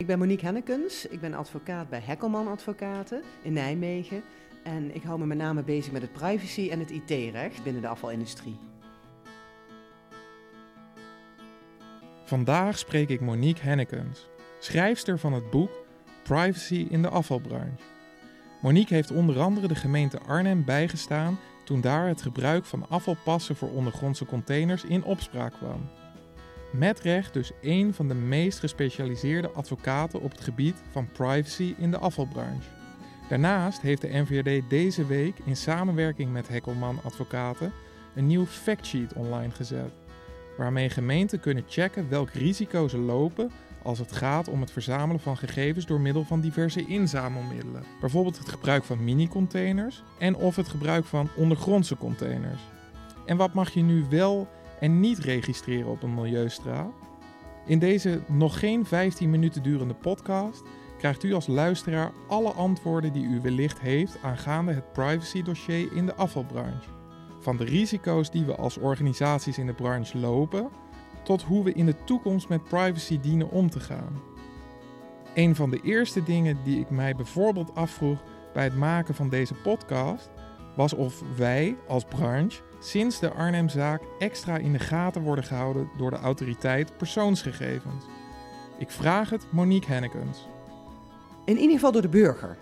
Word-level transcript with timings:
Ik 0.00 0.06
ben 0.06 0.18
Monique 0.18 0.44
Hennekens, 0.44 1.06
ik 1.06 1.20
ben 1.20 1.34
advocaat 1.34 1.88
bij 1.88 2.00
Hekkelman 2.04 2.48
Advocaten 2.48 3.22
in 3.42 3.52
Nijmegen. 3.52 4.22
En 4.62 4.94
ik 4.94 5.02
hou 5.02 5.18
me 5.18 5.26
met 5.26 5.38
name 5.38 5.62
bezig 5.62 5.92
met 5.92 6.02
het 6.02 6.12
privacy 6.12 6.68
en 6.70 6.78
het 6.78 6.90
IT-recht 6.90 7.62
binnen 7.62 7.82
de 7.82 7.88
afvalindustrie. 7.88 8.58
Vandaag 12.24 12.78
spreek 12.78 13.08
ik 13.08 13.20
Monique 13.20 13.62
Hennekens, 13.62 14.28
schrijfster 14.58 15.18
van 15.18 15.32
het 15.32 15.50
boek 15.50 15.70
Privacy 16.22 16.86
in 16.90 17.02
de 17.02 17.08
afvalbranche. 17.08 17.84
Monique 18.62 18.94
heeft 18.94 19.10
onder 19.10 19.40
andere 19.40 19.68
de 19.68 19.74
gemeente 19.74 20.20
Arnhem 20.20 20.64
bijgestaan 20.64 21.38
toen 21.64 21.80
daar 21.80 22.08
het 22.08 22.22
gebruik 22.22 22.64
van 22.64 22.88
afvalpassen 22.88 23.56
voor 23.56 23.70
ondergrondse 23.70 24.26
containers 24.26 24.84
in 24.84 25.04
opspraak 25.04 25.52
kwam. 25.52 25.99
Met 26.70 27.00
recht 27.00 27.32
dus 27.32 27.52
een 27.62 27.94
van 27.94 28.08
de 28.08 28.14
meest 28.14 28.58
gespecialiseerde 28.58 29.50
advocaten 29.50 30.20
op 30.20 30.30
het 30.30 30.40
gebied 30.40 30.82
van 30.90 31.08
privacy 31.12 31.74
in 31.78 31.90
de 31.90 31.98
afvalbranche. 31.98 32.68
Daarnaast 33.28 33.80
heeft 33.80 34.00
de 34.00 34.08
NVRD 34.12 34.70
deze 34.70 35.06
week 35.06 35.38
in 35.44 35.56
samenwerking 35.56 36.32
met 36.32 36.48
Hekkelman 36.48 36.98
Advocaten 37.02 37.72
een 38.14 38.26
nieuw 38.26 38.46
factsheet 38.46 39.12
online 39.12 39.50
gezet, 39.50 39.92
waarmee 40.56 40.90
gemeenten 40.90 41.40
kunnen 41.40 41.64
checken 41.68 42.08
welk 42.08 42.30
risico 42.30 42.88
ze 42.88 42.98
lopen 42.98 43.50
als 43.82 43.98
het 43.98 44.12
gaat 44.12 44.48
om 44.48 44.60
het 44.60 44.70
verzamelen 44.70 45.20
van 45.20 45.36
gegevens 45.36 45.86
door 45.86 46.00
middel 46.00 46.24
van 46.24 46.40
diverse 46.40 46.86
inzamelmiddelen. 46.86 47.84
Bijvoorbeeld 48.00 48.38
het 48.38 48.48
gebruik 48.48 48.84
van 48.84 49.04
mini-containers 49.04 50.02
en 50.18 50.36
of 50.36 50.56
het 50.56 50.68
gebruik 50.68 51.04
van 51.04 51.28
ondergrondse 51.36 51.96
containers. 51.96 52.60
En 53.26 53.36
wat 53.36 53.54
mag 53.54 53.70
je 53.70 53.82
nu 53.82 54.04
wel 54.08 54.48
en 54.80 55.00
niet 55.00 55.18
registreren 55.18 55.90
op 55.90 56.02
een 56.02 56.14
milieustraat? 56.14 56.92
In 57.66 57.78
deze 57.78 58.20
nog 58.28 58.58
geen 58.58 58.86
15 58.86 59.30
minuten 59.30 59.62
durende 59.62 59.94
podcast 59.94 60.62
krijgt 60.98 61.22
u 61.22 61.32
als 61.32 61.46
luisteraar 61.46 62.12
alle 62.28 62.52
antwoorden 62.52 63.12
die 63.12 63.24
u 63.24 63.40
wellicht 63.40 63.80
heeft 63.80 64.18
aangaande 64.22 64.72
het 64.72 64.92
privacy-dossier 64.92 65.92
in 65.92 66.06
de 66.06 66.14
afvalbranche. 66.14 66.88
Van 67.38 67.56
de 67.56 67.64
risico's 67.64 68.30
die 68.30 68.44
we 68.44 68.54
als 68.54 68.78
organisaties 68.78 69.58
in 69.58 69.66
de 69.66 69.72
branche 69.72 70.18
lopen, 70.18 70.68
tot 71.22 71.42
hoe 71.42 71.64
we 71.64 71.72
in 71.72 71.86
de 71.86 72.04
toekomst 72.04 72.48
met 72.48 72.64
privacy 72.64 73.20
dienen 73.20 73.50
om 73.50 73.70
te 73.70 73.80
gaan. 73.80 74.20
Een 75.34 75.54
van 75.54 75.70
de 75.70 75.80
eerste 75.82 76.22
dingen 76.22 76.58
die 76.64 76.80
ik 76.80 76.90
mij 76.90 77.14
bijvoorbeeld 77.14 77.74
afvroeg 77.74 78.22
bij 78.52 78.64
het 78.64 78.76
maken 78.76 79.14
van 79.14 79.28
deze 79.28 79.54
podcast 79.54 80.30
was 80.80 80.94
of 80.94 81.22
wij 81.36 81.76
als 81.86 82.04
branche 82.04 82.60
sinds 82.78 83.18
de 83.18 83.30
Arnhemzaak 83.30 84.02
extra 84.18 84.56
in 84.56 84.72
de 84.72 84.78
gaten 84.78 85.22
worden 85.22 85.44
gehouden 85.44 85.90
door 85.96 86.10
de 86.10 86.16
autoriteit 86.16 86.96
persoonsgegevens. 86.96 88.04
Ik 88.78 88.90
vraag 88.90 89.30
het 89.30 89.46
Monique 89.50 89.92
Hennekens. 89.92 90.48
In 91.44 91.56
ieder 91.56 91.74
geval 91.74 91.92
door 91.92 92.02
de 92.02 92.08
burger. 92.08 92.58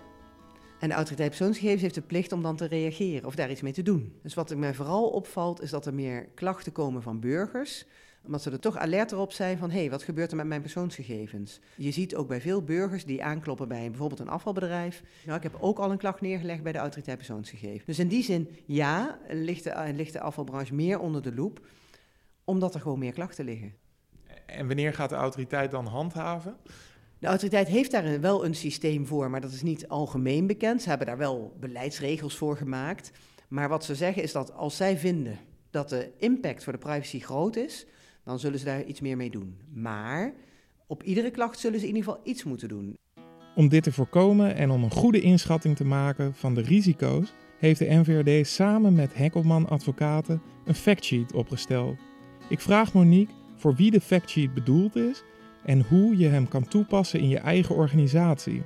En 0.78 0.88
de 0.88 0.94
autoriteit 0.94 1.28
persoonsgegevens 1.28 1.82
heeft 1.82 1.94
de 1.94 2.00
plicht 2.00 2.32
om 2.32 2.42
dan 2.42 2.56
te 2.56 2.66
reageren 2.66 3.26
of 3.26 3.34
daar 3.34 3.50
iets 3.50 3.60
mee 3.60 3.72
te 3.72 3.82
doen. 3.82 4.18
Dus 4.22 4.34
wat 4.34 4.56
mij 4.56 4.74
vooral 4.74 5.08
opvalt 5.08 5.62
is 5.62 5.70
dat 5.70 5.86
er 5.86 5.94
meer 5.94 6.28
klachten 6.34 6.72
komen 6.72 7.02
van 7.02 7.20
burgers 7.20 7.86
omdat 8.24 8.42
ze 8.42 8.50
er 8.50 8.60
toch 8.60 8.76
alert 8.76 9.12
op 9.12 9.32
zijn 9.32 9.58
van, 9.58 9.70
hé, 9.70 9.78
hey, 9.78 9.90
wat 9.90 10.02
gebeurt 10.02 10.30
er 10.30 10.36
met 10.36 10.46
mijn 10.46 10.60
persoonsgegevens? 10.60 11.60
Je 11.76 11.90
ziet 11.90 12.14
ook 12.14 12.28
bij 12.28 12.40
veel 12.40 12.62
burgers 12.62 13.04
die 13.04 13.24
aankloppen 13.24 13.68
bij 13.68 13.88
bijvoorbeeld 13.88 14.20
een 14.20 14.28
afvalbedrijf. 14.28 15.02
Nou, 15.24 15.36
ik 15.36 15.42
heb 15.42 15.56
ook 15.60 15.78
al 15.78 15.90
een 15.90 15.98
klacht 15.98 16.20
neergelegd 16.20 16.62
bij 16.62 16.72
de 16.72 16.78
autoriteit 16.78 17.16
persoonsgegevens. 17.16 17.84
Dus 17.84 17.98
in 17.98 18.08
die 18.08 18.22
zin, 18.22 18.48
ja, 18.66 19.18
ligt 19.28 19.64
de, 19.64 19.92
ligt 19.94 20.12
de 20.12 20.20
afvalbranche 20.20 20.74
meer 20.74 20.98
onder 20.98 21.22
de 21.22 21.34
loep, 21.34 21.66
omdat 22.44 22.74
er 22.74 22.80
gewoon 22.80 22.98
meer 22.98 23.12
klachten 23.12 23.44
liggen. 23.44 23.74
En 24.46 24.66
wanneer 24.66 24.94
gaat 24.94 25.08
de 25.08 25.16
autoriteit 25.16 25.70
dan 25.70 25.86
handhaven? 25.86 26.56
De 27.18 27.26
autoriteit 27.26 27.68
heeft 27.68 27.90
daar 27.90 28.20
wel 28.20 28.44
een 28.44 28.54
systeem 28.54 29.06
voor, 29.06 29.30
maar 29.30 29.40
dat 29.40 29.52
is 29.52 29.62
niet 29.62 29.88
algemeen 29.88 30.46
bekend. 30.46 30.82
Ze 30.82 30.88
hebben 30.88 31.06
daar 31.06 31.18
wel 31.18 31.56
beleidsregels 31.60 32.36
voor 32.36 32.56
gemaakt. 32.56 33.10
Maar 33.48 33.68
wat 33.68 33.84
ze 33.84 33.94
zeggen 33.94 34.22
is 34.22 34.32
dat 34.32 34.52
als 34.52 34.76
zij 34.76 34.98
vinden 34.98 35.38
dat 35.70 35.88
de 35.88 36.10
impact 36.18 36.64
voor 36.64 36.72
de 36.72 36.78
privacy 36.78 37.20
groot 37.20 37.56
is, 37.56 37.86
dan 38.24 38.38
zullen 38.38 38.58
ze 38.58 38.64
daar 38.64 38.84
iets 38.84 39.00
meer 39.00 39.16
mee 39.16 39.30
doen. 39.30 39.56
Maar 39.72 40.34
op 40.86 41.02
iedere 41.02 41.30
klacht 41.30 41.58
zullen 41.58 41.80
ze 41.80 41.88
in 41.88 41.94
ieder 41.94 42.10
geval 42.10 42.26
iets 42.26 42.44
moeten 42.44 42.68
doen. 42.68 42.96
Om 43.54 43.68
dit 43.68 43.82
te 43.82 43.92
voorkomen 43.92 44.54
en 44.54 44.70
om 44.70 44.82
een 44.82 44.90
goede 44.90 45.20
inschatting 45.20 45.76
te 45.76 45.84
maken 45.84 46.34
van 46.34 46.54
de 46.54 46.60
risico's, 46.60 47.32
heeft 47.58 47.78
de 47.78 47.86
NVRD 47.88 48.46
samen 48.46 48.94
met 48.94 49.14
Hekkelman 49.14 49.68
Advocaten 49.68 50.42
een 50.64 50.74
factsheet 50.74 51.32
opgesteld. 51.32 51.98
Ik 52.48 52.60
vraag 52.60 52.92
Monique 52.92 53.34
voor 53.56 53.74
wie 53.74 53.90
de 53.90 54.00
factsheet 54.00 54.54
bedoeld 54.54 54.96
is 54.96 55.22
en 55.68 55.84
hoe 55.88 56.16
je 56.16 56.28
hem 56.28 56.48
kan 56.48 56.68
toepassen 56.68 57.20
in 57.20 57.28
je 57.28 57.38
eigen 57.38 57.74
organisatie. 57.74 58.62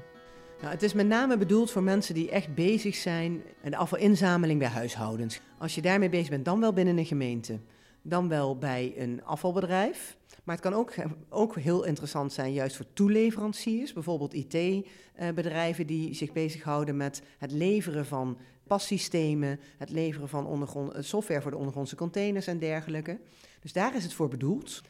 Nou, 0.61 0.73
het 0.73 0.83
is 0.83 0.93
met 0.93 1.07
name 1.07 1.37
bedoeld 1.37 1.71
voor 1.71 1.83
mensen 1.83 2.15
die 2.15 2.31
echt 2.31 2.55
bezig 2.55 2.95
zijn 2.95 3.43
met 3.63 3.75
afvalinzameling 3.75 4.59
bij 4.59 4.69
huishoudens. 4.69 5.41
Als 5.59 5.75
je 5.75 5.83
daarmee 5.83 6.09
bezig 6.09 6.29
bent, 6.29 6.45
dan 6.45 6.61
wel 6.61 6.73
binnen 6.73 6.99
een 6.99 7.07
gemeente 7.07 7.59
dan 8.03 8.29
wel 8.29 8.59
bij 8.59 8.93
een 8.97 9.25
afvalbedrijf. 9.25 10.17
Maar 10.45 10.55
het 10.55 10.65
kan 10.65 10.75
ook, 10.75 10.95
ook 11.29 11.57
heel 11.57 11.85
interessant 11.85 12.33
zijn, 12.33 12.53
juist 12.53 12.77
voor 12.77 12.87
toeleveranciers, 12.93 13.93
bijvoorbeeld 13.93 14.35
IT-bedrijven 14.35 15.87
die 15.87 16.15
zich 16.15 16.33
bezighouden 16.33 16.97
met 16.97 17.23
het 17.39 17.53
leveren 17.53 18.07
van 18.07 18.39
passystemen, 18.67 19.61
het 19.79 19.91
leveren 19.91 20.29
van 20.29 20.47
ondergrond, 20.47 20.93
eh, 20.93 21.03
software 21.03 21.43
voor 21.43 21.51
de 21.51 21.57
ondergrondse 21.57 21.97
containers 21.97 22.47
en 22.47 22.59
dergelijke. 22.59 23.19
Dus 23.61 23.73
daar 23.73 23.97
is 23.97 24.03
het 24.03 24.13
voor 24.13 24.29
bedoeld. 24.29 24.83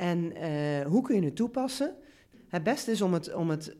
En 0.00 0.32
uh, 0.36 0.86
hoe 0.86 1.02
kun 1.02 1.14
je 1.14 1.24
het 1.24 1.36
toepassen? 1.36 1.94
Het 2.48 2.62
beste 2.62 2.90
is 2.90 3.02
om 3.02 3.12
het, 3.12 3.34
om 3.34 3.50
het 3.50 3.68
uh, 3.68 3.74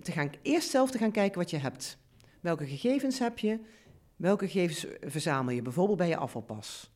te 0.00 0.12
gaan, 0.12 0.30
eerst 0.42 0.70
zelf 0.70 0.90
te 0.90 0.98
gaan 0.98 1.10
kijken 1.10 1.38
wat 1.38 1.50
je 1.50 1.56
hebt. 1.56 1.98
Welke 2.40 2.66
gegevens 2.66 3.18
heb 3.18 3.38
je? 3.38 3.58
Welke 4.16 4.44
gegevens 4.44 4.86
verzamel 5.00 5.54
je? 5.54 5.62
Bijvoorbeeld 5.62 5.98
bij 5.98 6.08
je 6.08 6.16
afvalpas. 6.16 6.90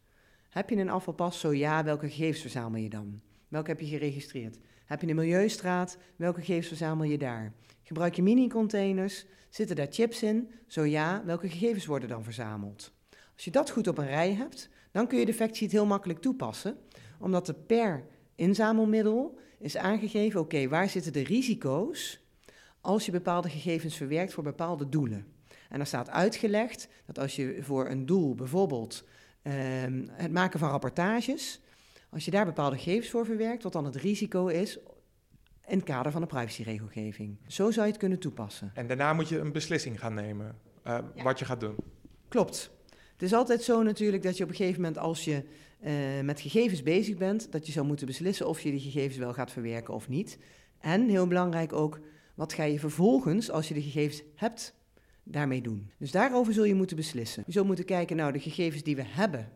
Heb 0.50 0.70
je 0.70 0.76
een 0.76 0.90
afvalpas? 0.90 1.40
Zo 1.40 1.52
ja, 1.54 1.84
welke 1.84 2.08
gegevens 2.08 2.40
verzamel 2.40 2.80
je 2.80 2.88
dan? 2.88 3.20
Welke 3.48 3.70
heb 3.70 3.80
je 3.80 3.86
geregistreerd? 3.86 4.58
Heb 4.84 5.00
je 5.00 5.08
een 5.08 5.16
milieustraat? 5.16 5.98
Welke 6.16 6.40
gegevens 6.40 6.68
verzamel 6.68 7.04
je 7.04 7.18
daar? 7.18 7.52
Gebruik 7.82 8.14
je 8.14 8.22
mini-containers? 8.22 9.26
Zitten 9.48 9.76
daar 9.76 9.90
chips 9.90 10.22
in? 10.22 10.50
Zo 10.66 10.84
ja, 10.84 11.22
welke 11.24 11.48
gegevens 11.48 11.86
worden 11.86 12.08
dan 12.08 12.24
verzameld? 12.24 12.92
Als 13.38 13.46
je 13.46 13.50
dat 13.50 13.70
goed 13.70 13.88
op 13.88 13.98
een 13.98 14.06
rij 14.06 14.34
hebt, 14.34 14.68
dan 14.90 15.06
kun 15.06 15.18
je 15.18 15.26
de 15.26 15.34
factsheet 15.34 15.72
heel 15.72 15.86
makkelijk 15.86 16.20
toepassen, 16.20 16.76
omdat 17.18 17.48
er 17.48 17.54
per 17.54 18.04
inzamelmiddel 18.34 19.38
is 19.58 19.76
aangegeven, 19.76 20.40
oké, 20.40 20.68
waar 20.68 20.88
zitten 20.88 21.12
de 21.12 21.22
risico's 21.22 22.20
als 22.80 23.06
je 23.06 23.12
bepaalde 23.12 23.48
gegevens 23.48 23.96
verwerkt 23.96 24.32
voor 24.32 24.42
bepaalde 24.42 24.88
doelen? 24.88 25.26
En 25.68 25.80
er 25.80 25.86
staat 25.86 26.10
uitgelegd 26.10 26.88
dat 27.06 27.18
als 27.18 27.36
je 27.36 27.58
voor 27.60 27.88
een 27.88 28.06
doel 28.06 28.34
bijvoorbeeld 28.34 29.04
Ehm, 29.48 30.06
het 30.10 30.32
maken 30.32 30.58
van 30.58 30.70
rapportages. 30.70 31.60
Als 32.10 32.24
je 32.24 32.30
daar 32.30 32.44
bepaalde 32.44 32.76
gegevens 32.76 33.10
voor 33.10 33.24
verwerkt, 33.24 33.62
wat 33.62 33.72
dan 33.72 33.84
het 33.84 33.96
risico 33.96 34.46
is 34.46 34.78
in 35.66 35.76
het 35.76 35.84
kader 35.84 36.12
van 36.12 36.20
de 36.20 36.26
privacyregelgeving. 36.26 37.38
Zo 37.46 37.70
zou 37.70 37.86
je 37.86 37.92
het 37.92 38.00
kunnen 38.00 38.18
toepassen. 38.18 38.70
En 38.74 38.86
daarna 38.86 39.12
moet 39.12 39.28
je 39.28 39.38
een 39.38 39.52
beslissing 39.52 40.00
gaan 40.00 40.14
nemen 40.14 40.58
uh, 40.86 40.98
wat 41.22 41.38
je 41.38 41.44
gaat 41.44 41.60
doen. 41.60 41.76
Klopt. 42.28 42.70
Het 43.18 43.26
is 43.26 43.34
altijd 43.34 43.62
zo 43.62 43.82
natuurlijk 43.82 44.22
dat 44.22 44.36
je 44.36 44.42
op 44.42 44.48
een 44.50 44.56
gegeven 44.56 44.80
moment 44.80 44.98
als 44.98 45.24
je 45.24 45.42
uh, 45.84 46.20
met 46.24 46.40
gegevens 46.40 46.82
bezig 46.82 47.16
bent, 47.16 47.52
dat 47.52 47.66
je 47.66 47.72
zou 47.72 47.86
moeten 47.86 48.06
beslissen 48.06 48.48
of 48.48 48.60
je 48.60 48.70
die 48.70 48.80
gegevens 48.80 49.16
wel 49.16 49.32
gaat 49.32 49.52
verwerken 49.52 49.94
of 49.94 50.08
niet. 50.08 50.38
En 50.80 51.08
heel 51.08 51.26
belangrijk 51.26 51.72
ook, 51.72 52.00
wat 52.34 52.52
ga 52.52 52.62
je 52.62 52.78
vervolgens 52.78 53.50
als 53.50 53.68
je 53.68 53.74
de 53.74 53.82
gegevens 53.82 54.22
hebt 54.34 54.74
daarmee 55.22 55.60
doen. 55.60 55.90
Dus 55.98 56.10
daarover 56.10 56.52
zul 56.52 56.64
je 56.64 56.74
moeten 56.74 56.96
beslissen. 56.96 57.42
Je 57.46 57.52
zult 57.52 57.66
moeten 57.66 57.84
kijken, 57.84 58.16
nou, 58.16 58.32
de 58.32 58.40
gegevens 58.40 58.82
die 58.82 58.96
we 58.96 59.04
hebben, 59.04 59.52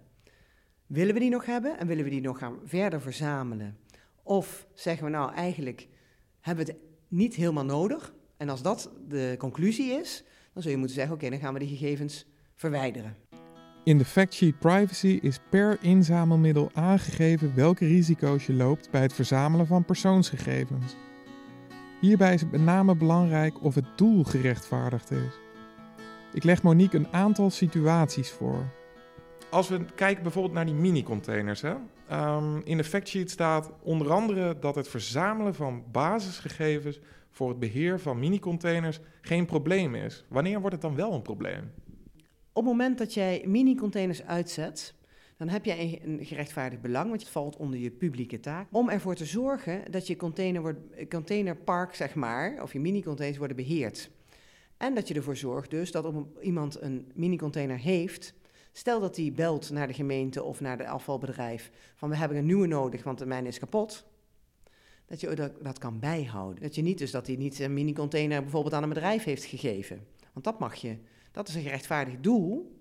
willen 0.87 1.15
we 1.15 1.21
die 1.21 1.31
nog 1.31 1.47
hebben 1.47 1.79
en 1.79 1.87
willen 1.87 2.05
we 2.05 2.11
die 2.11 2.21
nog 2.21 2.39
gaan 2.39 2.59
verder 2.65 3.01
verzamelen? 3.01 3.77
Of 4.23 4.67
zeggen 4.75 5.05
we 5.05 5.11
nou 5.11 5.35
eigenlijk, 5.35 5.89
hebben 6.41 6.67
we 6.67 6.73
het 6.73 6.81
niet 7.09 7.35
helemaal 7.35 7.65
nodig? 7.65 8.15
En 8.37 8.49
als 8.49 8.63
dat 8.63 8.91
de 9.09 9.35
conclusie 9.39 9.93
is, 9.93 10.25
dan 10.53 10.63
zul 10.63 10.73
je 10.73 10.79
moeten 10.79 10.97
zeggen, 10.97 11.15
oké, 11.15 11.31
dan 11.31 11.39
gaan 11.39 11.53
we 11.53 11.59
die 11.59 11.77
gegevens 11.77 12.27
verwijderen. 12.55 13.22
In 13.85 13.99
de 13.99 14.05
factsheet 14.05 14.59
privacy 14.59 15.19
is 15.23 15.39
per 15.49 15.79
inzamelmiddel 15.81 16.71
aangegeven 16.75 17.55
welke 17.55 17.87
risico's 17.87 18.47
je 18.47 18.53
loopt 18.53 18.91
bij 18.91 19.03
het 19.03 19.13
verzamelen 19.13 19.67
van 19.67 19.85
persoonsgegevens. 19.85 20.97
Hierbij 22.01 22.35
is 22.35 22.41
het 22.41 22.51
met 22.51 22.61
name 22.61 22.95
belangrijk 22.95 23.63
of 23.65 23.75
het 23.75 23.85
doel 23.97 24.25
gerechtvaardigd 24.25 25.11
is. 25.11 25.39
Ik 26.33 26.45
leg 26.45 26.63
Monique 26.63 26.99
een 26.99 27.13
aantal 27.13 27.51
situaties 27.51 28.31
voor. 28.31 28.65
Als 29.51 29.69
we 29.69 29.85
kijken 29.95 30.23
bijvoorbeeld 30.23 30.55
naar 30.55 30.67
die 30.67 30.75
mini-containers. 30.75 31.63
Um, 31.63 32.61
in 32.65 32.77
de 32.77 32.85
factsheet 32.85 33.31
staat 33.31 33.73
onder 33.83 34.13
andere 34.13 34.59
dat 34.61 34.75
het 34.75 34.89
verzamelen 34.89 35.55
van 35.55 35.85
basisgegevens 35.93 37.01
voor 37.31 37.49
het 37.49 37.59
beheer 37.59 38.01
van 38.01 38.19
mini-containers 38.19 39.01
geen 39.21 39.47
probleem 39.47 39.95
is. 39.95 40.25
Wanneer 40.29 40.61
wordt 40.61 40.73
het 40.73 40.83
dan 40.83 40.95
wel 40.95 41.13
een 41.13 41.23
probleem? 41.23 41.71
Op 42.55 42.65
het 42.65 42.73
moment 42.73 42.99
dat 42.99 43.15
jij 43.15 43.43
mini-containers 43.47 44.23
uitzet, 44.23 44.95
dan 45.37 45.49
heb 45.49 45.65
je 45.65 46.01
een 46.05 46.25
gerechtvaardigd 46.25 46.83
belang, 46.83 47.09
want 47.09 47.21
het 47.21 47.31
valt 47.31 47.57
onder 47.57 47.79
je 47.79 47.91
publieke 47.91 48.41
taak, 48.41 48.67
om 48.71 48.89
ervoor 48.89 49.15
te 49.15 49.25
zorgen 49.25 49.91
dat 49.91 50.07
je 50.07 50.17
container 50.17 50.61
wordt, 50.61 50.79
containerpark, 51.09 51.95
zeg 51.95 52.15
maar, 52.15 52.63
of 52.63 52.73
je 52.73 52.81
mini-containers 52.81 53.39
worden 53.39 53.57
beheerd. 53.57 54.11
En 54.77 54.95
dat 54.95 55.09
je 55.09 55.15
ervoor 55.15 55.37
zorgt 55.37 55.71
dus 55.71 55.91
dat 55.91 56.15
iemand 56.41 56.81
een 56.81 57.11
mini-container 57.15 57.79
heeft, 57.79 58.35
stel 58.73 59.01
dat 59.01 59.17
hij 59.17 59.33
belt 59.35 59.71
naar 59.71 59.87
de 59.87 59.95
gemeente 59.95 60.43
of 60.43 60.61
naar 60.61 60.77
de 60.77 60.89
afvalbedrijf 60.89 61.71
van 61.95 62.09
we 62.09 62.17
hebben 62.17 62.37
een 62.37 62.47
nieuwe 62.47 62.67
nodig, 62.67 63.05
want 63.05 63.19
de 63.19 63.27
mijne 63.27 63.49
is 63.49 63.59
kapot. 63.59 64.07
Dat 65.07 65.21
je 65.21 65.35
dat, 65.35 65.53
dat 65.63 65.79
kan 65.79 65.99
bijhouden. 65.99 66.63
Dat 66.63 66.75
je 66.75 66.83
niet 66.83 66.99
dus 66.99 67.11
dat 67.11 67.27
hij 67.27 67.37
niet 67.37 67.59
een 67.59 67.75
mini-container 67.75 68.43
bijvoorbeeld 68.43 68.75
aan 68.75 68.83
een 68.83 68.89
bedrijf 68.89 69.25
heeft 69.25 69.45
gegeven. 69.45 70.07
Want 70.33 70.45
dat 70.45 70.59
mag 70.59 70.75
je. 70.75 70.97
Dat 71.33 71.49
is 71.49 71.55
een 71.55 71.63
gerechtvaardigd 71.63 72.23
doel 72.23 72.81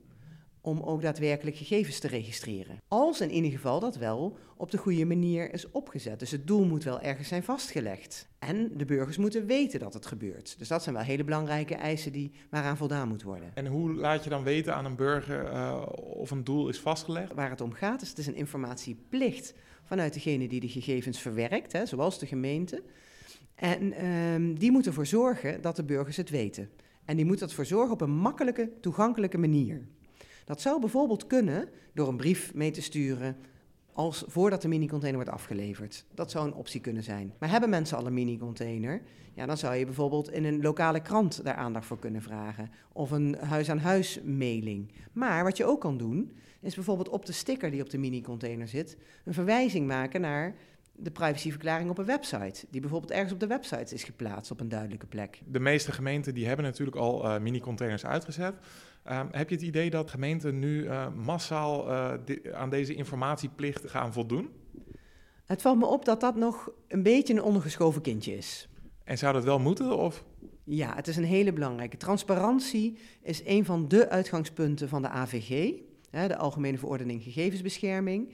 om 0.62 0.82
ook 0.82 1.02
daadwerkelijk 1.02 1.56
gegevens 1.58 2.00
te 2.00 2.08
registreren. 2.08 2.78
Als 2.88 3.22
in 3.22 3.32
ieder 3.32 3.52
geval 3.52 3.80
dat 3.80 3.98
wel 3.98 4.38
op 4.58 4.72
de 4.72 4.78
goede 4.78 5.06
manier 5.06 5.54
is 5.54 5.72
opgezet. 5.72 6.20
Dus 6.20 6.32
het 6.32 6.48
doel 6.48 6.66
moet 6.66 6.84
wel 6.84 7.02
ergens 7.02 7.28
zijn 7.28 7.44
vastgelegd. 7.44 8.28
En 8.40 8.72
de 8.78 8.86
burgers 8.86 9.18
moeten 9.18 9.46
weten 9.46 9.80
dat 9.80 9.94
het 9.94 10.06
gebeurt. 10.06 10.56
Dus 10.58 10.68
dat 10.68 10.84
zijn 10.84 10.96
wel 10.96 11.04
hele 11.04 11.24
belangrijke 11.24 11.76
eisen 11.76 12.12
die, 12.12 12.32
waaraan 12.50 12.78
voldaan 12.78 13.08
moet 13.08 13.24
worden. 13.24 13.52
En 13.54 13.66
hoe 13.66 13.94
laat 13.94 14.24
je 14.24 14.30
dan 14.30 14.44
weten 14.44 14.76
aan 14.76 14.86
een 14.86 14.96
burger 14.96 15.54
uh, 15.54 15.86
of 15.96 16.32
een 16.32 16.44
doel 16.44 16.70
is 16.70 16.80
vastgelegd? 16.80 17.34
Waar 17.34 17.50
het 17.50 17.62
om 17.62 17.74
gaat 17.74 18.02
is, 18.02 18.10
het 18.10 18.18
is 18.18 18.28
een 18.28 18.36
informatieplicht 18.36 19.54
vanuit 19.84 20.14
degene 20.14 20.48
die 20.48 20.60
de 20.60 20.70
gegevens 20.70 21.20
verwerkt, 21.20 21.72
hè, 21.72 21.86
zoals 21.86 22.20
de 22.20 22.26
gemeente. 22.26 22.84
En 23.56 24.06
um, 24.06 24.60
die 24.60 24.72
moeten 24.72 24.92
ervoor 24.92 25.06
zorgen 25.06 25.62
dat 25.62 25.76
de 25.76 25.84
burgers 25.84 26.18
het 26.18 26.30
weten. 26.30 26.70
En 27.06 27.16
die 27.16 27.26
moeten 27.26 27.48
ervoor 27.48 27.66
zorgen 27.66 27.94
op 27.94 28.02
een 28.02 28.16
makkelijke, 28.16 28.72
toegankelijke 28.82 29.38
manier. 29.38 29.88
Dat 30.46 30.62
zou 30.62 30.80
bijvoorbeeld 30.80 31.28
kunnen 31.28 31.70
door 31.94 32.08
een 32.08 32.18
brief 32.18 32.54
mee 32.54 32.72
te 32.72 32.82
sturen 32.82 33.38
als 33.94 34.24
voordat 34.28 34.62
de 34.62 34.68
mini-container 34.68 35.20
wordt 35.24 35.36
afgeleverd. 35.36 36.06
Dat 36.14 36.32
zou 36.32 36.48
een 36.48 36.54
optie 36.54 36.82
kunnen 36.82 37.04
zijn. 37.04 37.34
Maar 37.40 37.50
hebben 37.50 37.70
mensen 37.70 37.98
al 37.98 38.06
een 38.06 38.14
mini-container? 38.14 39.02
Ja, 39.34 39.46
dan 39.46 39.58
zou 39.58 39.76
je 39.76 39.86
bijvoorbeeld 39.86 40.32
in 40.32 40.44
een 40.44 40.62
lokale 40.62 41.02
krant 41.02 41.44
daar 41.44 41.56
aandacht 41.56 41.86
voor 41.86 42.00
kunnen 42.00 42.22
vragen. 42.22 42.70
Of 42.94 43.12
een 43.12 43.36
huis-aan-huis 43.40 44.22
mailing. 44.24 44.92
Maar 45.12 45.44
wat 45.44 45.58
je 45.58 45.66
ook 45.66 45.82
kan 45.82 45.98
doen, 45.98 46.32
is 46.60 46.76
bijvoorbeeld 46.76 47.10
op 47.10 47.26
de 47.26 47.32
sticker 47.32 47.72
die 47.72 47.82
op 47.82 47.90
de 47.90 47.98
mini-container 47.98 48.68
zit, 48.68 48.98
een 49.26 49.34
verwijzing 49.34 49.88
maken 49.88 50.22
naar 50.22 50.56
de 51.02 51.12
privacyverklaring 51.12 51.90
op 51.90 51.98
een 51.98 52.06
website, 52.06 52.66
die 52.70 52.82
bijvoorbeeld 52.82 53.12
ergens 53.12 53.34
op 53.34 53.40
de 53.40 53.48
website 53.48 53.94
is 53.94 54.04
geplaatst 54.04 54.52
op 54.52 54.60
een 54.60 54.70
duidelijke 54.70 55.06
plek. 55.06 55.42
De 55.46 55.60
meeste 55.60 55.92
gemeenten 55.92 56.34
die 56.34 56.48
hebben 56.48 56.66
natuurlijk 56.66 56.98
al 56.98 57.26
uh, 57.26 57.40
mini-containers 57.40 58.06
uitgezet. 58.06 58.54
Um, 59.12 59.28
heb 59.32 59.50
je 59.50 59.56
het 59.56 59.64
idee 59.64 59.90
dat 59.90 60.10
gemeenten 60.10 60.60
nu 60.60 60.84
uh, 60.84 61.08
massaal 61.16 61.90
uh, 61.90 62.14
de, 62.26 62.54
aan 62.54 62.70
deze 62.70 62.94
informatieplicht 62.94 63.90
gaan 63.90 64.14
voldoen? 64.14 64.50
Het 65.46 65.62
valt 65.62 65.78
me 65.78 65.86
op 65.86 66.06
dat 66.06 66.20
dat 66.20 66.36
nog 66.36 66.72
een 66.88 67.04
beetje 67.04 67.34
een 67.34 67.42
ondergeschoven 67.42 68.02
kindje 68.02 68.38
is. 68.38 68.70
En 69.04 69.18
zou 69.18 69.34
dat 69.34 69.44
wel 69.44 69.60
moeten? 69.60 69.98
Of? 69.98 70.24
Ja, 70.64 70.96
het 70.96 71.08
is 71.08 71.18
een 71.18 71.24
hele 71.24 71.54
belangrijke. 71.54 71.98
Transparantie 71.98 72.98
is 73.22 73.42
een 73.46 73.66
van 73.66 73.88
de 73.88 74.10
uitgangspunten 74.10 74.90
van 74.90 75.02
de 75.02 75.10
AVG, 75.10 75.74
hè, 76.10 76.28
de 76.28 76.38
Algemene 76.38 76.78
Verordening 76.78 77.24
Gegevensbescherming. 77.24 78.34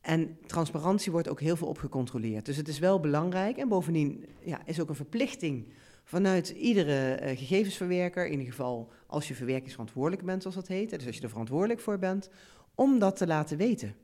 En 0.00 0.38
transparantie 0.46 1.12
wordt 1.12 1.28
ook 1.28 1.40
heel 1.40 1.56
veel 1.56 1.68
op 1.68 1.78
gecontroleerd. 1.78 2.46
Dus 2.46 2.56
het 2.56 2.68
is 2.68 2.78
wel 2.78 3.00
belangrijk. 3.00 3.56
En 3.56 3.68
bovendien 3.68 4.24
ja, 4.44 4.60
is 4.64 4.80
ook 4.80 4.88
een 4.88 4.94
verplichting 4.94 5.66
vanuit 6.04 6.48
iedere 6.48 7.20
uh, 7.20 7.38
gegevensverwerker, 7.38 8.26
in 8.26 8.38
ieder 8.38 8.46
geval 8.46 8.88
als 9.06 9.28
je 9.28 9.34
verwerkingsverantwoordelijk 9.34 10.24
bent, 10.24 10.42
zoals 10.42 10.56
dat 10.56 10.68
heet, 10.68 10.90
dus 10.90 11.06
als 11.06 11.16
je 11.16 11.22
er 11.22 11.28
verantwoordelijk 11.28 11.80
voor 11.80 11.98
bent, 11.98 12.30
om 12.74 12.98
dat 12.98 13.16
te 13.16 13.26
laten 13.26 13.56
weten. 13.56 13.94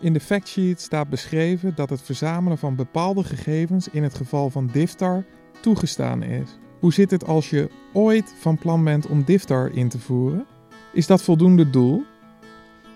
In 0.00 0.12
de 0.12 0.20
factsheet 0.20 0.80
staat 0.80 1.08
beschreven 1.08 1.74
dat 1.74 1.90
het 1.90 2.02
verzamelen 2.02 2.58
van 2.58 2.76
bepaalde 2.76 3.24
gegevens 3.24 3.88
in 3.88 4.02
het 4.02 4.14
geval 4.14 4.50
van 4.50 4.66
Diftar 4.66 5.24
toegestaan 5.60 6.22
is. 6.22 6.58
Hoe 6.80 6.92
zit 6.92 7.10
het 7.10 7.24
als 7.24 7.50
je 7.50 7.70
ooit 7.92 8.34
van 8.38 8.58
plan 8.58 8.84
bent 8.84 9.06
om 9.06 9.24
Diftar 9.24 9.74
in 9.74 9.88
te 9.88 9.98
voeren? 9.98 10.46
Is 10.92 11.06
dat 11.06 11.22
voldoende 11.22 11.70
doel? 11.70 12.02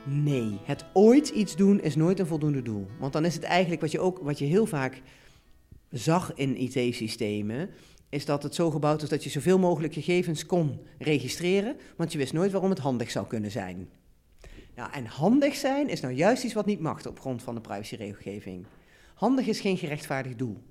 Nee, 0.07 0.59
het 0.65 0.85
ooit 0.93 1.29
iets 1.29 1.57
doen 1.57 1.81
is 1.81 1.97
nooit 1.97 2.19
een 2.19 2.27
voldoende 2.27 2.63
doel. 2.63 2.87
Want 2.99 3.13
dan 3.13 3.25
is 3.25 3.35
het 3.35 3.43
eigenlijk 3.43 3.81
wat 3.81 3.91
je 3.91 4.01
ook 4.01 4.19
wat 4.19 4.39
je 4.39 4.45
heel 4.45 4.67
vaak 4.67 5.03
zag 5.91 6.35
in 6.35 6.57
IT-systemen, 6.57 7.71
is 8.09 8.25
dat 8.25 8.43
het 8.43 8.55
zo 8.55 8.71
gebouwd 8.71 9.03
is 9.03 9.09
dat 9.09 9.25
je 9.25 9.31
zoveel 9.31 9.59
mogelijk 9.59 9.93
gegevens 9.93 10.47
kon 10.47 10.81
registreren, 10.99 11.77
want 11.97 12.13
je 12.13 12.19
wist 12.19 12.33
nooit 12.33 12.53
waarom 12.53 12.71
het 12.71 12.79
handig 12.79 13.11
zou 13.11 13.27
kunnen 13.27 13.51
zijn. 13.51 13.89
Nou, 14.75 14.93
en 14.93 15.07
handig 15.07 15.55
zijn 15.55 15.89
is 15.89 16.01
nou 16.01 16.15
juist 16.15 16.45
iets 16.45 16.55
wat 16.55 16.67
niet 16.67 16.81
mag 16.81 17.07
op 17.07 17.21
grond 17.21 17.43
van 17.43 17.55
de 17.55 17.61
privacyregelgeving. 17.61 18.67
Handig 19.15 19.47
is 19.47 19.61
geen 19.61 19.77
gerechtvaardigd 19.77 20.39
doel. 20.39 20.63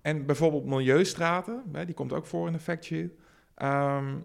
En 0.00 0.26
bijvoorbeeld 0.26 0.64
milieustraten, 0.64 1.62
die 1.84 1.94
komt 1.94 2.12
ook 2.12 2.26
voor 2.26 2.46
in 2.46 2.52
de. 2.52 3.10
Um, 3.62 4.24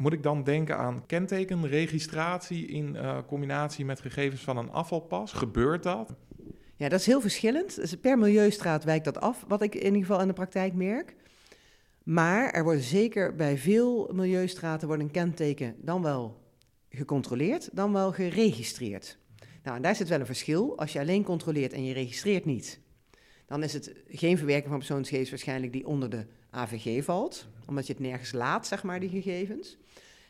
moet 0.00 0.12
ik 0.12 0.22
dan 0.22 0.42
denken 0.42 0.76
aan 0.76 1.06
kentekenregistratie 1.06 2.66
in 2.66 2.94
uh, 2.94 3.18
combinatie 3.26 3.84
met 3.84 4.00
gegevens 4.00 4.40
van 4.40 4.56
een 4.56 4.70
afvalpas? 4.70 5.32
Gebeurt 5.32 5.82
dat? 5.82 6.14
Ja, 6.76 6.88
dat 6.88 7.00
is 7.00 7.06
heel 7.06 7.20
verschillend. 7.20 7.76
Dus 7.76 7.94
per 7.94 8.18
milieustraat 8.18 8.84
wijkt 8.84 9.04
dat 9.04 9.20
af, 9.20 9.44
wat 9.48 9.62
ik 9.62 9.74
in 9.74 9.84
ieder 9.84 10.00
geval 10.00 10.20
in 10.20 10.26
de 10.26 10.32
praktijk 10.32 10.74
merk. 10.74 11.14
Maar 12.02 12.50
er 12.50 12.64
wordt 12.64 12.82
zeker 12.82 13.34
bij 13.34 13.58
veel 13.58 14.10
milieustraten 14.12 14.86
wordt 14.86 15.02
een 15.02 15.10
kenteken 15.10 15.74
dan 15.78 16.02
wel 16.02 16.40
gecontroleerd, 16.88 17.68
dan 17.72 17.92
wel 17.92 18.12
geregistreerd. 18.12 19.18
Nou, 19.62 19.76
en 19.76 19.82
daar 19.82 19.96
zit 19.96 20.08
wel 20.08 20.20
een 20.20 20.26
verschil. 20.26 20.78
Als 20.78 20.92
je 20.92 20.98
alleen 20.98 21.24
controleert 21.24 21.72
en 21.72 21.84
je 21.84 21.92
registreert 21.92 22.44
niet, 22.44 22.80
dan 23.50 23.62
is 23.62 23.72
het 23.72 23.92
geen 24.08 24.36
verwerking 24.36 24.68
van 24.68 24.78
persoonsgegevens 24.78 25.30
waarschijnlijk 25.30 25.72
die 25.72 25.86
onder 25.86 26.10
de 26.10 26.26
AVG 26.50 27.04
valt, 27.04 27.46
omdat 27.66 27.86
je 27.86 27.92
het 27.92 28.02
nergens 28.02 28.32
laat, 28.32 28.66
zeg 28.66 28.82
maar, 28.82 29.00
die 29.00 29.08
gegevens. 29.08 29.76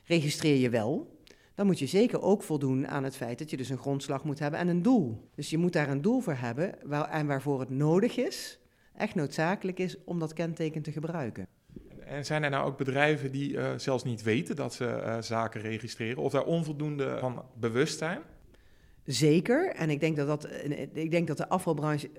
Registreer 0.04 0.56
je 0.56 0.70
wel, 0.70 1.18
dan 1.54 1.66
moet 1.66 1.78
je 1.78 1.86
zeker 1.86 2.22
ook 2.22 2.42
voldoen 2.42 2.88
aan 2.88 3.04
het 3.04 3.16
feit 3.16 3.38
dat 3.38 3.50
je 3.50 3.56
dus 3.56 3.68
een 3.68 3.78
grondslag 3.78 4.24
moet 4.24 4.38
hebben 4.38 4.60
en 4.60 4.68
een 4.68 4.82
doel. 4.82 5.28
Dus 5.34 5.50
je 5.50 5.58
moet 5.58 5.72
daar 5.72 5.88
een 5.88 6.02
doel 6.02 6.20
voor 6.20 6.34
hebben 6.34 6.74
waar, 6.84 7.08
en 7.08 7.26
waarvoor 7.26 7.60
het 7.60 7.70
nodig 7.70 8.16
is, 8.16 8.58
echt 8.96 9.14
noodzakelijk 9.14 9.78
is 9.78 9.96
om 10.04 10.18
dat 10.18 10.32
kenteken 10.32 10.82
te 10.82 10.92
gebruiken. 10.92 11.46
En 12.04 12.24
zijn 12.24 12.42
er 12.42 12.50
nou 12.50 12.66
ook 12.66 12.78
bedrijven 12.78 13.32
die 13.32 13.52
uh, 13.52 13.70
zelfs 13.76 14.04
niet 14.04 14.22
weten 14.22 14.56
dat 14.56 14.74
ze 14.74 14.84
uh, 14.84 15.20
zaken 15.20 15.60
registreren 15.60 16.22
of 16.22 16.32
daar 16.32 16.44
onvoldoende 16.44 17.16
van 17.18 17.44
bewust 17.54 17.98
zijn? 17.98 18.20
Zeker. 19.04 19.74
En 19.74 19.90
ik 19.90 20.00
denk 20.00 20.16
dat, 20.16 20.26
dat, 20.26 20.48
ik 20.92 21.10
denk 21.10 21.26
dat 21.26 21.36
de 21.36 21.48
afvalbranche 21.48 22.10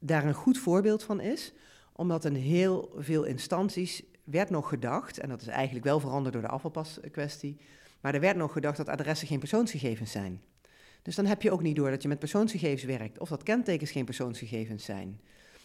daar 0.00 0.24
een 0.24 0.34
goed 0.34 0.58
voorbeeld 0.58 1.02
van 1.02 1.20
is, 1.20 1.52
omdat 1.92 2.24
in 2.24 2.34
heel 2.34 2.92
veel 2.96 3.24
instanties 3.24 4.02
werd 4.24 4.50
nog 4.50 4.68
gedacht, 4.68 5.18
en 5.18 5.28
dat 5.28 5.40
is 5.40 5.46
eigenlijk 5.46 5.84
wel 5.84 6.00
veranderd 6.00 6.32
door 6.32 6.42
de 6.42 6.48
afvalpaskwestie, 6.48 7.60
maar 8.00 8.14
er 8.14 8.20
werd 8.20 8.36
nog 8.36 8.52
gedacht 8.52 8.76
dat 8.76 8.88
adressen 8.88 9.28
geen 9.28 9.38
persoonsgegevens 9.38 10.10
zijn. 10.10 10.40
Dus 11.02 11.14
dan 11.14 11.26
heb 11.26 11.42
je 11.42 11.50
ook 11.50 11.62
niet 11.62 11.76
door 11.76 11.90
dat 11.90 12.02
je 12.02 12.08
met 12.08 12.18
persoonsgegevens 12.18 12.84
werkt 12.84 13.18
of 13.18 13.28
dat 13.28 13.42
kentekens 13.42 13.90
geen 13.90 14.04
persoonsgegevens 14.04 14.84
zijn. 14.84 15.20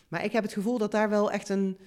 Maar 0.08 0.24
ik 0.24 0.32
heb 0.32 0.44
het 0.44 0.54
gevoel 0.54 0.78
dat 0.78 0.92
daar 0.92 1.10
wel 1.10 1.32
echt 1.32 1.50
een 1.50 1.78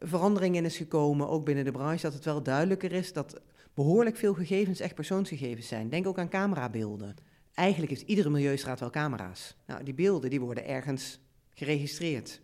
verandering 0.00 0.56
in 0.56 0.64
is 0.64 0.76
gekomen, 0.76 1.28
ook 1.28 1.44
binnen 1.44 1.64
de 1.64 1.70
branche, 1.70 2.02
dat 2.02 2.14
het 2.14 2.24
wel 2.24 2.42
duidelijker 2.42 2.92
is 2.92 3.12
dat 3.12 3.40
behoorlijk 3.74 4.16
veel 4.16 4.34
gegevens 4.34 4.80
echt 4.80 4.94
persoonsgegevens 4.94 5.68
zijn. 5.68 5.88
Denk 5.88 6.06
ook 6.06 6.18
aan 6.18 6.28
camerabeelden. 6.28 7.14
Eigenlijk 7.54 7.90
heeft 7.90 8.08
iedere 8.08 8.30
milieustraat 8.30 8.80
wel 8.80 8.90
camera's. 8.90 9.56
Nou, 9.66 9.84
die 9.84 9.94
beelden 9.94 10.30
die 10.30 10.40
worden 10.40 10.66
ergens 10.66 11.20
geregistreerd. 11.54 12.40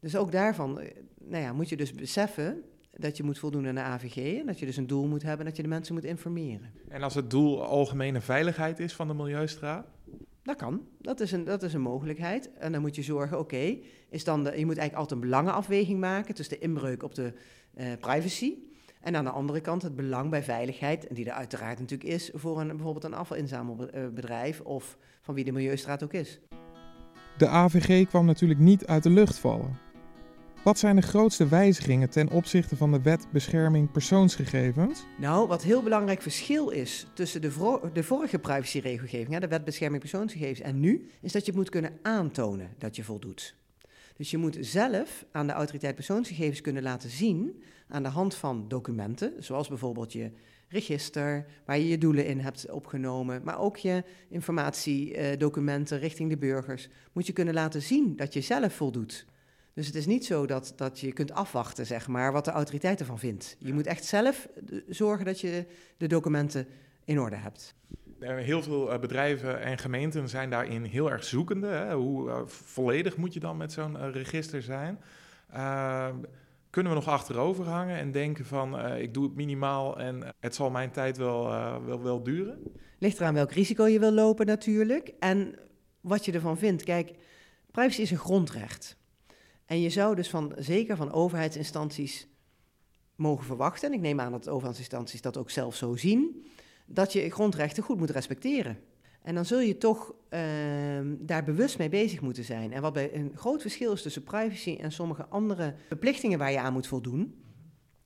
Dus 0.00 0.16
ook 0.16 0.32
daarvan 0.32 0.80
eh, 0.80 0.90
nou 1.18 1.42
ja, 1.42 1.52
moet 1.52 1.68
je 1.68 1.76
dus 1.76 1.92
beseffen 1.92 2.62
dat 2.92 3.16
je 3.16 3.22
moet 3.22 3.38
voldoen 3.38 3.66
aan 3.66 3.74
de 3.74 3.80
AVG 3.80 4.38
en 4.38 4.46
dat 4.46 4.58
je 4.58 4.66
dus 4.66 4.76
een 4.76 4.86
doel 4.86 5.06
moet 5.06 5.22
hebben 5.22 5.46
dat 5.46 5.56
je 5.56 5.62
de 5.62 5.68
mensen 5.68 5.94
moet 5.94 6.04
informeren. 6.04 6.72
En 6.88 7.02
als 7.02 7.14
het 7.14 7.30
doel 7.30 7.64
algemene 7.64 8.20
veiligheid 8.20 8.78
is 8.80 8.94
van 8.94 9.08
de 9.08 9.14
Milieustraat? 9.14 9.86
Dat 10.42 10.56
kan, 10.56 10.86
dat 10.98 11.20
is 11.20 11.32
een, 11.32 11.44
dat 11.44 11.62
is 11.62 11.74
een 11.74 11.80
mogelijkheid. 11.80 12.52
En 12.52 12.72
dan 12.72 12.80
moet 12.80 12.94
je 12.94 13.02
zorgen, 13.02 13.38
oké, 13.38 13.78
is 14.08 14.24
dan 14.24 14.44
de, 14.44 14.58
je 14.58 14.66
moet 14.66 14.76
eigenlijk 14.76 14.94
altijd 14.94 15.10
een 15.10 15.28
belangenafweging 15.28 16.00
maken 16.00 16.34
tussen 16.34 16.58
de 16.58 16.64
inbreuk 16.64 17.02
op 17.02 17.14
de 17.14 17.32
uh, 17.74 17.86
privacy 18.00 18.54
en 19.00 19.16
aan 19.16 19.24
de 19.24 19.30
andere 19.30 19.60
kant 19.60 19.82
het 19.82 19.96
belang 19.96 20.30
bij 20.30 20.42
veiligheid, 20.42 21.06
die 21.14 21.24
er 21.24 21.32
uiteraard 21.32 21.78
natuurlijk 21.78 22.10
is 22.10 22.30
voor 22.34 22.60
een, 22.60 22.68
bijvoorbeeld 22.68 23.04
een 23.04 23.14
afvalinzamelbedrijf 23.14 24.60
of 24.60 24.98
van 25.20 25.34
wie 25.34 25.44
de 25.44 25.52
Milieustraat 25.52 26.02
ook 26.02 26.12
is. 26.12 26.40
De 27.36 27.48
AVG 27.48 28.08
kwam 28.08 28.26
natuurlijk 28.26 28.60
niet 28.60 28.86
uit 28.86 29.02
de 29.02 29.10
lucht 29.10 29.38
vallen. 29.38 29.78
Wat 30.64 30.78
zijn 30.78 30.96
de 30.96 31.02
grootste 31.02 31.48
wijzigingen 31.48 32.10
ten 32.10 32.30
opzichte 32.30 32.76
van 32.76 32.92
de 32.92 33.02
wet 33.02 33.26
bescherming 33.32 33.90
persoonsgegevens? 33.90 35.04
Nou, 35.18 35.48
wat 35.48 35.62
heel 35.62 35.82
belangrijk 35.82 36.22
verschil 36.22 36.68
is 36.68 37.06
tussen 37.14 37.40
de, 37.40 37.80
de 37.92 38.02
vorige 38.02 38.38
privacyregelgeving, 38.38 39.38
de 39.38 39.48
wet 39.48 39.64
bescherming 39.64 40.00
persoonsgegevens, 40.00 40.60
en 40.60 40.80
nu, 40.80 41.08
is 41.20 41.32
dat 41.32 41.46
je 41.46 41.52
moet 41.52 41.68
kunnen 41.68 41.98
aantonen 42.02 42.70
dat 42.78 42.96
je 42.96 43.04
voldoet. 43.04 43.54
Dus 44.16 44.30
je 44.30 44.36
moet 44.36 44.56
zelf 44.60 45.24
aan 45.32 45.46
de 45.46 45.52
autoriteit 45.52 45.94
persoonsgegevens 45.94 46.60
kunnen 46.60 46.82
laten 46.82 47.10
zien, 47.10 47.62
aan 47.88 48.02
de 48.02 48.08
hand 48.08 48.34
van 48.34 48.68
documenten, 48.68 49.32
zoals 49.38 49.68
bijvoorbeeld 49.68 50.12
je 50.12 50.30
register 50.68 51.46
waar 51.64 51.78
je 51.78 51.88
je 51.88 51.98
doelen 51.98 52.26
in 52.26 52.40
hebt 52.40 52.70
opgenomen, 52.70 53.40
maar 53.44 53.58
ook 53.58 53.76
je 53.76 54.04
informatiedocumenten 54.28 55.98
richting 55.98 56.30
de 56.30 56.36
burgers, 56.36 56.88
moet 57.12 57.26
je 57.26 57.32
kunnen 57.32 57.54
laten 57.54 57.82
zien 57.82 58.16
dat 58.16 58.32
je 58.32 58.40
zelf 58.40 58.74
voldoet. 58.74 59.26
Dus 59.74 59.86
het 59.86 59.94
is 59.94 60.06
niet 60.06 60.24
zo 60.24 60.46
dat, 60.46 60.72
dat 60.76 61.00
je 61.00 61.12
kunt 61.12 61.32
afwachten, 61.32 61.86
zeg 61.86 62.08
maar, 62.08 62.32
wat 62.32 62.44
de 62.44 62.50
autoriteit 62.50 63.00
ervan 63.00 63.18
vindt. 63.18 63.56
Je 63.58 63.72
moet 63.72 63.86
echt 63.86 64.04
zelf 64.04 64.48
zorgen 64.88 65.24
dat 65.24 65.40
je 65.40 65.66
de 65.96 66.06
documenten 66.06 66.66
in 67.04 67.20
orde 67.20 67.36
hebt. 67.36 67.74
Heel 68.18 68.62
veel 68.62 68.92
eh, 68.92 68.98
bedrijven 68.98 69.60
en 69.60 69.78
gemeenten 69.78 70.28
zijn 70.28 70.50
daarin 70.50 70.84
heel 70.84 71.10
erg 71.10 71.24
zoekende. 71.24 71.66
Hè? 71.66 71.94
Hoe 71.94 72.28
uh, 72.28 72.40
volledig 72.46 73.16
moet 73.16 73.34
je 73.34 73.40
dan 73.40 73.56
met 73.56 73.72
zo'n 73.72 74.10
register 74.10 74.62
zijn? 74.62 74.98
Uh, 75.54 76.08
kunnen 76.76 76.94
we 76.94 77.00
nog 77.00 77.08
achterover 77.08 77.68
hangen 77.68 77.96
en 77.96 78.12
denken 78.12 78.46
van 78.46 78.86
ik 78.96 79.14
doe 79.14 79.24
het 79.24 79.34
minimaal 79.34 79.98
en 79.98 80.34
het 80.40 80.54
zal 80.54 80.70
mijn 80.70 80.90
tijd 80.90 81.16
wel, 81.16 81.44
wel, 81.84 82.02
wel 82.02 82.22
duren? 82.22 82.62
Ligt 82.98 83.20
eraan 83.20 83.34
welk 83.34 83.52
risico 83.52 83.86
je 83.86 83.98
wil 83.98 84.12
lopen 84.12 84.46
natuurlijk 84.46 85.12
en 85.18 85.58
wat 86.00 86.24
je 86.24 86.32
ervan 86.32 86.58
vindt. 86.58 86.82
Kijk, 86.82 87.12
privacy 87.70 88.00
is 88.00 88.10
een 88.10 88.18
grondrecht. 88.18 88.96
En 89.66 89.80
je 89.80 89.90
zou 89.90 90.14
dus 90.14 90.30
van, 90.30 90.52
zeker 90.56 90.96
van 90.96 91.12
overheidsinstanties 91.12 92.28
mogen 93.14 93.44
verwachten, 93.44 93.88
en 93.88 93.94
ik 93.94 94.00
neem 94.00 94.20
aan 94.20 94.32
dat 94.32 94.48
overheidsinstanties 94.48 95.20
dat 95.20 95.36
ook 95.36 95.50
zelf 95.50 95.74
zo 95.74 95.96
zien, 95.96 96.46
dat 96.86 97.12
je 97.12 97.30
grondrechten 97.30 97.82
goed 97.82 97.98
moet 97.98 98.10
respecteren. 98.10 98.78
En 99.26 99.34
dan 99.34 99.44
zul 99.44 99.60
je 99.60 99.78
toch 99.78 100.14
uh, 100.30 100.40
daar 101.18 101.44
bewust 101.44 101.78
mee 101.78 101.88
bezig 101.88 102.20
moeten 102.20 102.44
zijn. 102.44 102.72
En 102.72 102.82
wat 102.82 102.92
bij 102.92 103.14
een 103.14 103.32
groot 103.34 103.60
verschil 103.60 103.92
is 103.92 104.02
tussen 104.02 104.22
privacy 104.22 104.76
en 104.80 104.92
sommige 104.92 105.26
andere 105.26 105.74
verplichtingen 105.86 106.38
waar 106.38 106.52
je 106.52 106.58
aan 106.58 106.72
moet 106.72 106.86
voldoen, 106.86 107.34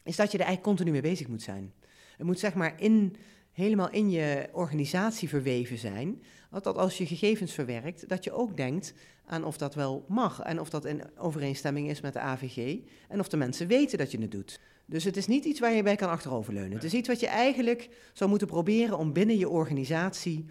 is 0.03 0.17
dat 0.17 0.33
je 0.33 0.39
er 0.39 0.45
eigenlijk 0.45 0.63
continu 0.63 0.91
mee 0.91 1.11
bezig 1.11 1.29
moet 1.29 1.43
zijn. 1.43 1.73
Het 2.17 2.27
moet 2.27 2.39
zeg 2.39 2.55
maar 2.55 2.81
in, 2.81 3.17
helemaal 3.53 3.91
in 3.91 4.11
je 4.11 4.49
organisatie 4.53 5.29
verweven 5.29 5.79
zijn. 5.79 6.23
Dat 6.51 6.77
als 6.77 6.99
je 6.99 7.07
gegevens 7.07 7.53
verwerkt, 7.53 8.09
dat 8.09 8.25
je 8.25 8.33
ook 8.33 8.57
denkt 8.57 8.95
aan 9.25 9.45
of 9.45 9.57
dat 9.57 9.75
wel 9.75 10.05
mag 10.09 10.41
en 10.41 10.61
of 10.61 10.71
dat 10.71 10.85
in 10.85 11.03
overeenstemming 11.17 11.89
is 11.91 12.01
met 12.01 12.13
de 12.13 12.21
AVG 12.21 12.79
en 13.09 13.21
of 13.21 13.29
de 13.29 13.37
mensen 13.37 13.67
weten 13.67 13.99
dat 13.99 14.11
je 14.11 14.21
het 14.21 14.31
doet. 14.31 14.61
Dus 14.87 15.05
het 15.05 15.17
is 15.17 15.27
niet 15.27 15.45
iets 15.45 15.61
waar 15.61 15.73
je 15.73 15.83
bij 15.83 15.97
kan 15.97 16.11
achteroverleunen. 16.11 16.73
Het 16.73 16.85
is 16.85 16.95
iets 16.95 17.09
wat 17.09 17.21
je 17.21 17.27
eigenlijk 17.29 17.89
zou 18.13 18.31
moeten 18.31 18.49
proberen 18.49 18.99
om 18.99 19.13
binnen 19.13 19.39
je 19.39 19.49
organisatie 19.49 20.47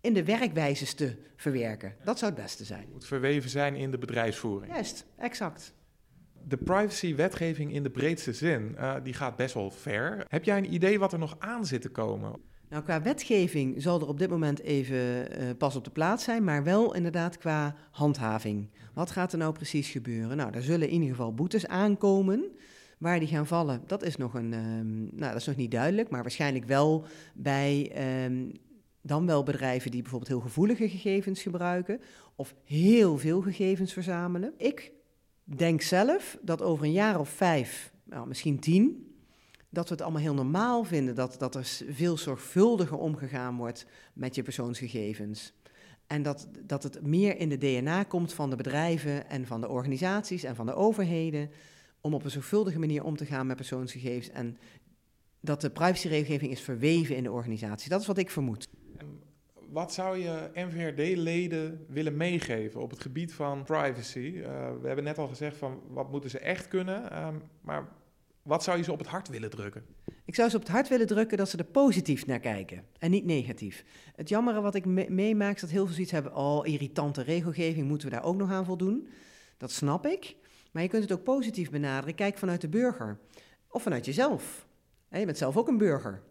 in 0.00 0.14
de 0.14 0.24
werkwijzes 0.24 0.94
te 0.94 1.16
verwerken. 1.36 1.94
Dat 2.04 2.18
zou 2.18 2.32
het 2.32 2.42
beste 2.42 2.64
zijn. 2.64 2.80
Het 2.80 2.92
moet 2.92 3.06
verweven 3.06 3.50
zijn 3.50 3.74
in 3.74 3.90
de 3.90 3.98
bedrijfsvoering. 3.98 4.72
Juist, 4.72 5.06
exact. 5.18 5.74
De 6.48 6.56
privacy-wetgeving 6.56 7.72
in 7.72 7.82
de 7.82 7.90
breedste 7.90 8.32
zin, 8.32 8.74
uh, 8.78 8.94
die 9.02 9.12
gaat 9.12 9.36
best 9.36 9.54
wel 9.54 9.70
ver. 9.70 10.24
Heb 10.28 10.44
jij 10.44 10.58
een 10.58 10.74
idee 10.74 10.98
wat 10.98 11.12
er 11.12 11.18
nog 11.18 11.36
aan 11.38 11.66
zit 11.66 11.82
te 11.82 11.88
komen? 11.88 12.40
Nou, 12.68 12.82
qua 12.82 13.02
wetgeving 13.02 13.82
zal 13.82 14.00
er 14.00 14.08
op 14.08 14.18
dit 14.18 14.30
moment 14.30 14.60
even 14.60 14.96
uh, 14.96 15.50
pas 15.58 15.76
op 15.76 15.84
de 15.84 15.90
plaats 15.90 16.24
zijn, 16.24 16.44
maar 16.44 16.64
wel 16.64 16.94
inderdaad 16.94 17.38
qua 17.38 17.74
handhaving. 17.90 18.70
Wat 18.94 19.10
gaat 19.10 19.32
er 19.32 19.38
nou 19.38 19.52
precies 19.52 19.88
gebeuren? 19.88 20.36
Nou, 20.36 20.54
er 20.54 20.62
zullen 20.62 20.86
in 20.86 20.94
ieder 20.94 21.08
geval 21.08 21.34
boetes 21.34 21.66
aankomen. 21.66 22.50
Waar 22.98 23.18
die 23.18 23.28
gaan 23.28 23.46
vallen, 23.46 23.82
dat 23.86 24.02
is 24.02 24.16
nog, 24.16 24.34
een, 24.34 24.52
um, 24.52 24.98
nou, 25.00 25.32
dat 25.32 25.40
is 25.40 25.46
nog 25.46 25.56
niet 25.56 25.70
duidelijk, 25.70 26.10
maar 26.10 26.22
waarschijnlijk 26.22 26.64
wel 26.64 27.04
bij 27.34 27.92
um, 28.24 28.52
dan 29.02 29.26
wel 29.26 29.42
bedrijven 29.42 29.90
die 29.90 30.02
bijvoorbeeld 30.02 30.30
heel 30.30 30.40
gevoelige 30.40 30.88
gegevens 30.88 31.42
gebruiken 31.42 32.00
of 32.34 32.54
heel 32.64 33.18
veel 33.18 33.40
gegevens 33.40 33.92
verzamelen. 33.92 34.54
Ik 34.56 34.92
denk 35.44 35.82
zelf 35.82 36.38
dat 36.42 36.62
over 36.62 36.84
een 36.84 36.92
jaar 36.92 37.20
of 37.20 37.28
vijf, 37.28 37.92
nou, 38.04 38.28
misschien 38.28 38.58
tien, 38.58 39.14
dat 39.68 39.88
we 39.88 39.94
het 39.94 40.02
allemaal 40.02 40.22
heel 40.22 40.34
normaal 40.34 40.84
vinden 40.84 41.14
dat, 41.14 41.38
dat 41.38 41.54
er 41.54 41.64
veel 41.88 42.16
zorgvuldiger 42.16 42.98
omgegaan 42.98 43.56
wordt 43.56 43.86
met 44.12 44.34
je 44.34 44.42
persoonsgegevens. 44.42 45.52
En 46.06 46.22
dat, 46.22 46.48
dat 46.66 46.82
het 46.82 47.02
meer 47.02 47.36
in 47.36 47.48
de 47.48 47.58
DNA 47.58 48.02
komt 48.02 48.32
van 48.32 48.50
de 48.50 48.56
bedrijven 48.56 49.28
en 49.28 49.46
van 49.46 49.60
de 49.60 49.68
organisaties 49.68 50.42
en 50.42 50.54
van 50.54 50.66
de 50.66 50.74
overheden 50.74 51.50
om 52.00 52.14
op 52.14 52.24
een 52.24 52.30
zorgvuldige 52.30 52.78
manier 52.78 53.04
om 53.04 53.16
te 53.16 53.26
gaan 53.26 53.46
met 53.46 53.56
persoonsgegevens. 53.56 54.30
En 54.30 54.58
dat 55.40 55.60
de 55.60 55.70
privacyregelgeving 55.70 56.50
is 56.50 56.60
verweven 56.60 57.16
in 57.16 57.22
de 57.22 57.30
organisatie. 57.30 57.90
Dat 57.90 58.00
is 58.00 58.06
wat 58.06 58.18
ik 58.18 58.30
vermoed. 58.30 58.68
Wat 59.70 59.92
zou 59.92 60.18
je 60.18 60.50
NVRD-leden 60.54 61.84
willen 61.88 62.16
meegeven 62.16 62.80
op 62.80 62.90
het 62.90 63.00
gebied 63.00 63.32
van 63.32 63.64
privacy? 63.64 64.18
Uh, 64.18 64.44
we 64.80 64.86
hebben 64.86 65.04
net 65.04 65.18
al 65.18 65.28
gezegd 65.28 65.56
van 65.56 65.80
wat 65.88 66.10
moeten 66.10 66.30
ze 66.30 66.38
echt 66.38 66.68
kunnen, 66.68 67.26
um, 67.26 67.42
maar 67.60 67.88
wat 68.42 68.62
zou 68.62 68.78
je 68.78 68.84
ze 68.84 68.92
op 68.92 68.98
het 68.98 69.08
hart 69.08 69.28
willen 69.28 69.50
drukken? 69.50 69.84
Ik 70.24 70.34
zou 70.34 70.50
ze 70.50 70.56
op 70.56 70.62
het 70.62 70.70
hart 70.70 70.88
willen 70.88 71.06
drukken 71.06 71.38
dat 71.38 71.48
ze 71.48 71.56
er 71.56 71.64
positief 71.64 72.26
naar 72.26 72.40
kijken 72.40 72.84
en 72.98 73.10
niet 73.10 73.24
negatief. 73.24 73.84
Het 74.14 74.28
jammere 74.28 74.60
wat 74.60 74.74
ik 74.74 74.84
me 74.84 75.06
meemaak 75.10 75.54
is 75.54 75.60
dat 75.60 75.70
heel 75.70 75.84
veel 75.84 75.94
zoiets 75.94 76.12
hebben... 76.12 76.34
oh, 76.34 76.66
irritante 76.66 77.22
regelgeving, 77.22 77.88
moeten 77.88 78.08
we 78.08 78.14
daar 78.14 78.24
ook 78.24 78.36
nog 78.36 78.50
aan 78.50 78.64
voldoen? 78.64 79.08
Dat 79.56 79.70
snap 79.70 80.06
ik, 80.06 80.36
maar 80.70 80.82
je 80.82 80.88
kunt 80.88 81.02
het 81.02 81.12
ook 81.12 81.24
positief 81.24 81.70
benaderen. 81.70 82.14
Kijk 82.14 82.38
vanuit 82.38 82.60
de 82.60 82.68
burger 82.68 83.18
of 83.68 83.82
vanuit 83.82 84.04
jezelf. 84.04 84.66
Je 85.10 85.24
bent 85.24 85.38
zelf 85.38 85.56
ook 85.56 85.68
een 85.68 85.78
burger. 85.78 86.22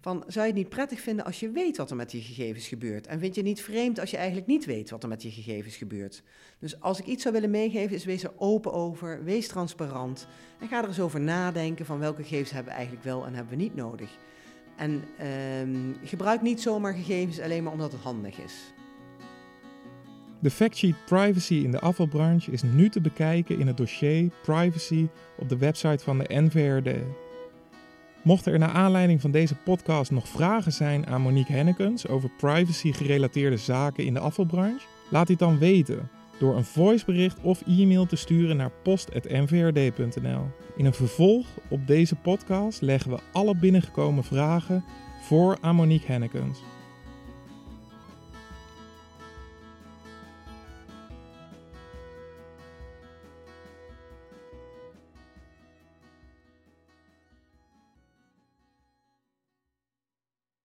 Van, 0.00 0.24
zou 0.26 0.46
je 0.46 0.52
het 0.52 0.60
niet 0.60 0.68
prettig 0.68 1.00
vinden 1.00 1.24
als 1.24 1.40
je 1.40 1.50
weet 1.50 1.76
wat 1.76 1.90
er 1.90 1.96
met 1.96 2.12
je 2.12 2.20
gegevens 2.20 2.68
gebeurt? 2.68 3.06
En 3.06 3.18
vind 3.18 3.34
je 3.34 3.40
het 3.40 3.50
niet 3.50 3.62
vreemd 3.62 4.00
als 4.00 4.10
je 4.10 4.16
eigenlijk 4.16 4.46
niet 4.46 4.64
weet 4.64 4.90
wat 4.90 5.02
er 5.02 5.08
met 5.08 5.22
je 5.22 5.30
gegevens 5.30 5.76
gebeurt? 5.76 6.22
Dus 6.58 6.80
als 6.80 6.98
ik 6.98 7.06
iets 7.06 7.22
zou 7.22 7.34
willen 7.34 7.50
meegeven, 7.50 7.96
is 7.96 8.04
wees 8.04 8.22
er 8.22 8.32
open 8.36 8.72
over, 8.72 9.24
wees 9.24 9.48
transparant 9.48 10.26
en 10.60 10.68
ga 10.68 10.82
er 10.82 10.88
eens 10.88 11.00
over 11.00 11.20
nadenken 11.20 11.86
van 11.86 11.98
welke 11.98 12.22
gegevens 12.22 12.50
hebben 12.50 12.72
we 12.72 12.78
eigenlijk 12.78 13.06
wel 13.06 13.26
en 13.26 13.34
hebben 13.34 13.56
we 13.56 13.62
niet 13.62 13.74
nodig. 13.74 14.10
En 14.76 15.04
um, 15.62 15.96
gebruik 16.04 16.42
niet 16.42 16.60
zomaar 16.60 16.94
gegevens 16.94 17.40
alleen 17.40 17.62
maar 17.62 17.72
omdat 17.72 17.92
het 17.92 18.00
handig 18.00 18.38
is. 18.38 18.72
De 20.38 20.50
factsheet 20.50 21.04
Privacy 21.06 21.54
in 21.54 21.70
de 21.70 21.80
afvalbranche 21.80 22.50
is 22.50 22.62
nu 22.62 22.88
te 22.88 23.00
bekijken 23.00 23.58
in 23.58 23.66
het 23.66 23.76
dossier 23.76 24.30
Privacy 24.42 25.08
op 25.38 25.48
de 25.48 25.58
website 25.58 26.04
van 26.04 26.18
de 26.18 26.24
NVRD. 26.28 26.96
Mochten 28.22 28.52
er 28.52 28.58
naar 28.58 28.68
aanleiding 28.72 29.20
van 29.20 29.30
deze 29.30 29.54
podcast 29.54 30.10
nog 30.10 30.28
vragen 30.28 30.72
zijn 30.72 31.06
aan 31.06 31.20
Monique 31.20 31.52
Hennekens 31.52 32.06
over 32.06 32.30
privacy-gerelateerde 32.36 33.56
zaken 33.56 34.04
in 34.04 34.14
de 34.14 34.20
afvalbranche, 34.20 34.86
laat 35.10 35.26
dit 35.26 35.38
dan 35.38 35.58
weten 35.58 36.10
door 36.38 36.56
een 36.56 36.64
voicebericht 36.64 37.40
of 37.40 37.62
e-mail 37.66 38.06
te 38.06 38.16
sturen 38.16 38.56
naar 38.56 38.70
post.nvrd.nl. 38.82 40.46
In 40.76 40.84
een 40.84 40.94
vervolg 40.94 41.46
op 41.68 41.86
deze 41.86 42.14
podcast 42.14 42.80
leggen 42.80 43.10
we 43.10 43.18
alle 43.32 43.56
binnengekomen 43.56 44.24
vragen 44.24 44.84
voor 45.22 45.58
aan 45.60 45.74
Monique 45.74 46.12
Hennekens. 46.12 46.62